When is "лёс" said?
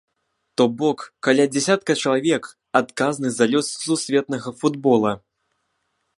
3.53-3.67